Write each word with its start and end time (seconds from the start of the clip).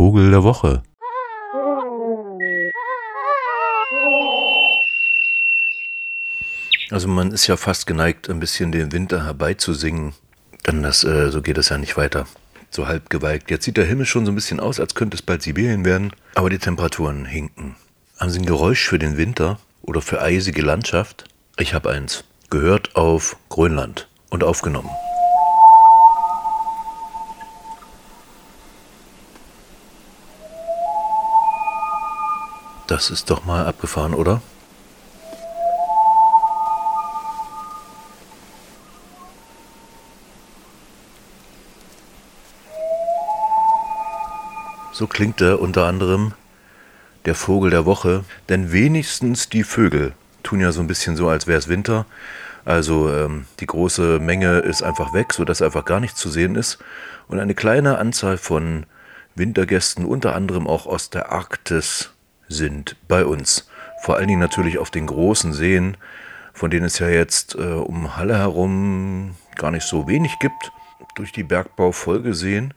Vogel 0.00 0.30
der 0.30 0.42
Woche. 0.44 0.82
Also 6.90 7.06
man 7.06 7.32
ist 7.32 7.46
ja 7.48 7.58
fast 7.58 7.86
geneigt, 7.86 8.30
ein 8.30 8.40
bisschen 8.40 8.72
den 8.72 8.92
Winter 8.92 9.26
herbeizusingen. 9.26 10.14
Denn 10.66 10.82
das, 10.82 11.04
äh, 11.04 11.30
so 11.30 11.42
geht 11.42 11.58
es 11.58 11.68
ja 11.68 11.76
nicht 11.76 11.98
weiter. 11.98 12.26
So 12.70 12.88
halb 12.88 13.10
gewalkt. 13.10 13.50
Jetzt 13.50 13.66
sieht 13.66 13.76
der 13.76 13.84
Himmel 13.84 14.06
schon 14.06 14.24
so 14.24 14.32
ein 14.32 14.36
bisschen 14.36 14.58
aus, 14.58 14.80
als 14.80 14.94
könnte 14.94 15.16
es 15.16 15.22
bald 15.22 15.42
Sibirien 15.42 15.84
werden. 15.84 16.14
Aber 16.34 16.48
die 16.48 16.58
Temperaturen 16.58 17.26
hinken. 17.26 17.76
Haben 18.18 18.30
Sie 18.30 18.38
ein 18.38 18.46
Geräusch 18.46 18.88
für 18.88 18.98
den 18.98 19.18
Winter 19.18 19.60
oder 19.82 20.00
für 20.00 20.22
eisige 20.22 20.62
Landschaft? 20.62 21.24
Ich 21.58 21.74
habe 21.74 21.90
eins. 21.90 22.24
Gehört 22.48 22.96
auf 22.96 23.36
Grönland 23.50 24.08
und 24.30 24.44
aufgenommen. 24.44 24.88
Das 32.90 33.08
ist 33.08 33.30
doch 33.30 33.44
mal 33.44 33.66
abgefahren, 33.66 34.14
oder? 34.14 34.42
So 44.92 45.06
klingt 45.06 45.40
er 45.40 45.60
unter 45.60 45.86
anderem 45.86 46.32
der 47.26 47.36
Vogel 47.36 47.70
der 47.70 47.86
Woche, 47.86 48.24
denn 48.48 48.72
wenigstens 48.72 49.48
die 49.48 49.62
Vögel 49.62 50.12
tun 50.42 50.58
ja 50.58 50.72
so 50.72 50.80
ein 50.80 50.88
bisschen 50.88 51.16
so, 51.16 51.28
als 51.28 51.46
wäre 51.46 51.60
es 51.60 51.68
Winter. 51.68 52.06
Also 52.64 53.08
ähm, 53.08 53.46
die 53.60 53.66
große 53.66 54.18
Menge 54.18 54.58
ist 54.58 54.82
einfach 54.82 55.14
weg, 55.14 55.32
sodass 55.32 55.62
einfach 55.62 55.84
gar 55.84 56.00
nichts 56.00 56.18
zu 56.18 56.28
sehen 56.28 56.56
ist. 56.56 56.78
Und 57.28 57.38
eine 57.38 57.54
kleine 57.54 57.98
Anzahl 57.98 58.36
von 58.36 58.84
Wintergästen, 59.36 60.04
unter 60.04 60.34
anderem 60.34 60.66
auch 60.66 60.86
aus 60.86 61.08
der 61.08 61.30
Arktis, 61.30 62.10
sind 62.50 62.96
bei 63.08 63.24
uns. 63.24 63.70
Vor 64.02 64.16
allen 64.16 64.28
Dingen 64.28 64.40
natürlich 64.40 64.76
auf 64.78 64.90
den 64.90 65.06
großen 65.06 65.54
Seen, 65.54 65.96
von 66.52 66.70
denen 66.70 66.84
es 66.84 66.98
ja 66.98 67.08
jetzt 67.08 67.54
äh, 67.54 67.58
um 67.58 68.16
Halle 68.16 68.36
herum 68.36 69.36
gar 69.56 69.70
nicht 69.70 69.86
so 69.86 70.06
wenig 70.06 70.38
gibt, 70.40 70.72
durch 71.14 71.32
die 71.32 71.44
Bergbaufolgeseen. 71.44 72.74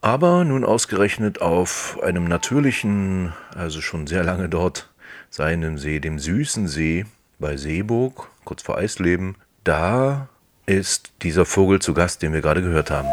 Aber 0.00 0.44
nun 0.44 0.64
ausgerechnet 0.64 1.42
auf 1.42 1.98
einem 2.02 2.24
natürlichen, 2.24 3.32
also 3.54 3.80
schon 3.80 4.06
sehr 4.06 4.22
lange 4.22 4.48
dort 4.48 4.88
seinem 5.30 5.78
See, 5.78 6.00
dem 6.00 6.18
Süßen 6.18 6.68
See 6.68 7.06
bei 7.38 7.56
Seeburg, 7.56 8.28
kurz 8.44 8.62
vor 8.62 8.78
Eisleben, 8.78 9.36
da 9.64 10.28
ist 10.66 11.12
dieser 11.22 11.44
Vogel 11.44 11.80
zu 11.80 11.94
Gast, 11.94 12.22
den 12.22 12.32
wir 12.32 12.40
gerade 12.40 12.62
gehört 12.62 12.90
haben. 12.90 13.08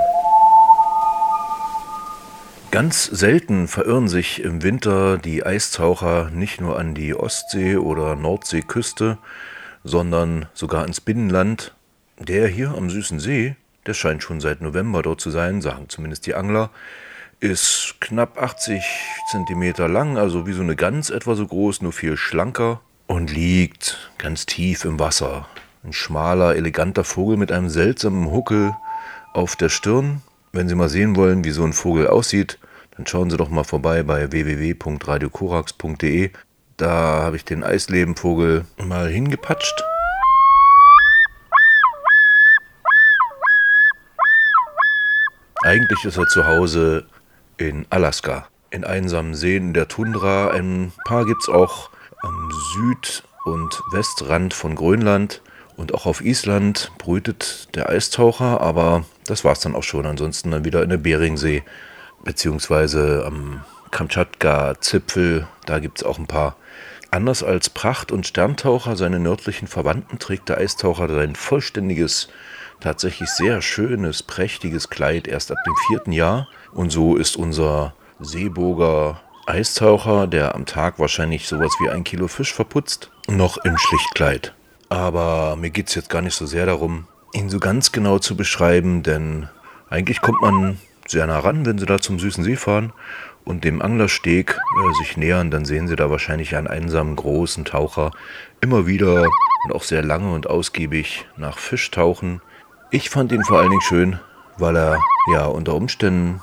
Ganz 2.71 3.05
selten 3.05 3.67
verirren 3.67 4.07
sich 4.07 4.43
im 4.43 4.61
Winter 4.61 5.17
die 5.17 5.45
Eistaucher 5.45 6.29
nicht 6.31 6.61
nur 6.61 6.77
an 6.77 6.93
die 6.93 7.15
Ostsee- 7.15 7.77
oder 7.77 8.15
Nordseeküste, 8.15 9.17
sondern 9.83 10.47
sogar 10.53 10.85
ins 10.85 11.01
Binnenland. 11.01 11.73
Der 12.19 12.47
hier 12.47 12.75
am 12.75 12.89
Süßen 12.89 13.19
See 13.19 13.55
der 13.87 13.93
scheint 13.93 14.21
schon 14.21 14.41
seit 14.41 14.61
November 14.61 15.01
dort 15.01 15.21
zu 15.21 15.31
sein, 15.31 15.61
sagen 15.61 15.85
zumindest 15.87 16.27
die 16.27 16.35
Angler. 16.35 16.69
Ist 17.39 17.95
knapp 17.99 18.41
80 18.41 18.83
Zentimeter 19.31 19.87
lang, 19.87 20.17
also 20.17 20.45
wie 20.45 20.53
so 20.53 20.61
eine 20.61 20.75
Gans 20.75 21.09
etwa 21.09 21.35
so 21.35 21.47
groß, 21.47 21.81
nur 21.81 21.93
viel 21.93 22.17
schlanker 22.17 22.81
und 23.05 23.31
liegt 23.31 24.11
ganz 24.17 24.45
tief 24.45 24.83
im 24.85 24.99
Wasser. 24.99 25.47
Ein 25.83 25.93
schmaler, 25.93 26.55
eleganter 26.55 27.03
Vogel 27.03 27.37
mit 27.37 27.51
einem 27.51 27.69
seltsamen 27.69 28.29
Huckel 28.31 28.75
auf 29.33 29.55
der 29.55 29.69
Stirn. 29.69 30.21
Wenn 30.51 30.69
Sie 30.69 30.75
mal 30.75 30.89
sehen 30.89 31.15
wollen, 31.15 31.43
wie 31.43 31.51
so 31.51 31.63
ein 31.63 31.73
Vogel 31.73 32.07
aussieht, 32.07 32.57
dann 32.95 33.05
schauen 33.05 33.29
Sie 33.29 33.37
doch 33.37 33.49
mal 33.49 33.63
vorbei 33.63 34.01
bei 34.03 34.31
www.radiokorax.de. 34.31 36.31
Da 36.77 36.89
habe 37.23 37.35
ich 37.35 37.45
den 37.45 37.63
Eislebenvogel 37.63 38.65
mal 38.77 39.09
hingepatscht 39.09 39.83
Eigentlich 45.67 46.05
ist 46.05 46.17
er 46.17 46.27
zu 46.27 46.47
Hause 46.47 47.03
in 47.57 47.85
Alaska, 47.89 48.47
in 48.69 48.85
einsamen 48.85 49.35
Seen 49.35 49.73
der 49.73 49.89
Tundra. 49.89 50.51
Ein 50.51 50.93
paar 51.05 51.25
gibt 51.25 51.41
es 51.41 51.49
auch 51.49 51.89
am 52.21 52.49
Süd- 52.73 53.23
und 53.43 53.77
Westrand 53.91 54.53
von 54.53 54.75
Grönland. 54.75 55.41
Und 55.77 55.93
auch 55.93 56.07
auf 56.07 56.21
Island 56.21 56.91
brütet 56.97 57.73
der 57.75 57.87
Eistaucher, 57.89 58.59
aber 58.61 59.05
das 59.27 59.45
war 59.45 59.53
es 59.53 59.59
dann 59.59 59.75
auch 59.75 59.83
schon. 59.83 60.07
Ansonsten 60.07 60.51
dann 60.51 60.65
wieder 60.65 60.81
in 60.83 60.89
der 60.89 60.97
Beringsee, 60.97 61.63
beziehungsweise 62.23 63.23
am 63.25 63.63
Kamtschatka-Zipfel. 63.91 65.47
Da 65.65 65.79
gibt 65.79 65.99
es 65.99 66.03
auch 66.03 66.17
ein 66.17 66.27
paar. 66.27 66.55
Anders 67.11 67.43
als 67.43 67.69
Pracht- 67.69 68.11
und 68.11 68.27
Sterntaucher, 68.27 68.97
seine 68.97 69.19
nördlichen 69.19 69.67
Verwandten, 69.67 70.19
trägt 70.19 70.49
der 70.49 70.57
Eistaucher 70.57 71.07
sein 71.07 71.35
vollständiges 71.35 72.27
tatsächlich 72.79 73.29
sehr 73.29 73.61
schönes, 73.61 74.23
prächtiges 74.23 74.89
Kleid 74.89 75.27
erst 75.27 75.51
ab 75.51 75.57
dem 75.65 75.75
vierten 75.87 76.11
Jahr. 76.11 76.47
Und 76.73 76.89
so 76.89 77.15
ist 77.15 77.37
unser 77.37 77.93
Seeburger 78.19 79.21
Eistaucher, 79.45 80.27
der 80.27 80.55
am 80.55 80.65
Tag 80.65 80.99
wahrscheinlich 80.99 81.47
sowas 81.47 81.71
wie 81.79 81.89
ein 81.89 82.03
Kilo 82.03 82.27
Fisch 82.27 82.53
verputzt, 82.53 83.09
noch 83.27 83.57
im 83.63 83.77
Schlichtkleid. 83.77 84.56
Aber 84.89 85.55
mir 85.55 85.69
geht 85.69 85.89
es 85.89 85.95
jetzt 85.95 86.09
gar 86.09 86.21
nicht 86.21 86.35
so 86.35 86.45
sehr 86.45 86.65
darum, 86.65 87.07
ihn 87.33 87.49
so 87.49 87.59
ganz 87.59 87.91
genau 87.91 88.19
zu 88.19 88.35
beschreiben, 88.37 89.03
denn 89.03 89.49
eigentlich 89.89 90.21
kommt 90.21 90.41
man 90.41 90.77
sehr 91.07 91.27
nah 91.27 91.39
ran, 91.39 91.65
wenn 91.65 91.77
Sie 91.77 91.85
da 91.85 91.99
zum 91.99 92.19
süßen 92.19 92.43
See 92.43 92.55
fahren 92.55 92.93
und 93.45 93.63
dem 93.63 93.81
Anglersteg 93.81 94.57
äh, 94.57 94.93
sich 94.99 95.17
nähern, 95.17 95.51
dann 95.51 95.65
sehen 95.65 95.87
Sie 95.87 95.95
da 95.95 96.09
wahrscheinlich 96.09 96.55
einen 96.55 96.67
einsamen 96.67 97.15
großen 97.15 97.65
Taucher 97.65 98.11
immer 98.59 98.87
wieder 98.87 99.23
und 99.65 99.73
auch 99.73 99.83
sehr 99.83 100.03
lange 100.03 100.33
und 100.33 100.49
ausgiebig 100.49 101.25
nach 101.37 101.57
Fisch 101.57 101.89
tauchen. 101.91 102.41
Ich 102.91 103.09
fand 103.09 103.31
ihn 103.31 103.43
vor 103.43 103.59
allen 103.59 103.69
Dingen 103.69 103.81
schön, 103.81 104.19
weil 104.57 104.75
er 104.75 105.01
ja 105.31 105.45
unter 105.45 105.75
Umständen 105.75 106.41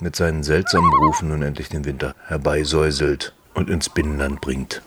mit 0.00 0.16
seinen 0.16 0.42
seltsamen 0.42 0.92
Rufen 0.92 1.28
nun 1.28 1.42
endlich 1.42 1.68
den 1.68 1.84
Winter 1.84 2.14
herbeisäuselt 2.26 3.34
und 3.54 3.70
ins 3.70 3.88
Binnenland 3.88 4.40
bringt. 4.40 4.82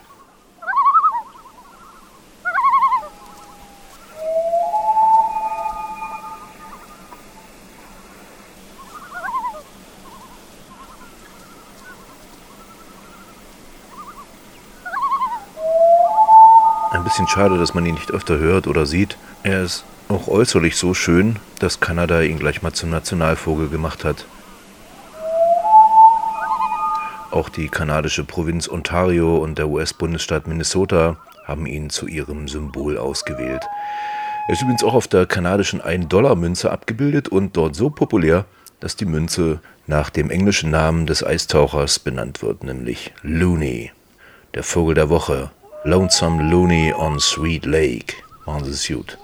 Bisschen 17.08 17.30
schade, 17.30 17.58
dass 17.58 17.74
man 17.74 17.86
ihn 17.86 17.94
nicht 17.94 18.12
öfter 18.12 18.38
hört 18.38 18.68
oder 18.68 18.86
sieht. 18.86 19.18
Er 19.42 19.64
ist 19.64 19.86
auch 20.10 20.28
äußerlich 20.28 20.76
so 20.76 20.94
schön, 20.94 21.38
dass 21.60 21.80
Kanada 21.80 22.20
ihn 22.20 22.38
gleich 22.38 22.62
mal 22.62 22.74
zum 22.74 22.90
Nationalvogel 22.90 23.70
gemacht 23.70 24.04
hat. 24.04 24.26
Auch 27.32 27.48
die 27.48 27.70
kanadische 27.70 28.26
Provinz 28.26 28.68
Ontario 28.68 29.38
und 29.38 29.58
der 29.58 29.70
US-Bundesstaat 29.70 30.48
Minnesota 30.48 31.16
haben 31.46 31.66
ihn 31.66 31.90
zu 31.90 32.08
ihrem 32.08 32.50
Symbol 32.50 32.98
ausgewählt. 32.98 33.64
Er 34.50 34.54
ist 34.54 34.62
übrigens 34.62 34.84
auch 34.84 34.94
auf 34.94 35.08
der 35.08 35.26
kanadischen 35.26 35.82
1-Dollar-Münze 35.82 36.72
abgebildet 36.72 37.30
und 37.30 37.56
dort 37.56 37.76
so 37.76 37.90
populär, 37.90 38.44
dass 38.82 38.98
die 38.98 39.06
Münze 39.06 39.62
nach 39.86 40.10
dem 40.10 40.30
englischen 40.30 40.72
Namen 40.72 41.06
des 41.06 41.26
Eistauchers 41.26 42.00
benannt 42.00 42.42
wird, 42.42 42.66
nämlich 42.66 43.14
Looney, 43.22 43.94
der 44.56 44.64
Vogel 44.64 44.96
der 44.96 45.10
Woche. 45.10 45.52
Lonesome 45.86 46.50
Looney 46.50 46.92
on 46.92 47.20
Sweet 47.20 47.66
Lake 47.66 48.22
on 48.46 48.64
the 48.64 48.76
Suit. 48.76 49.16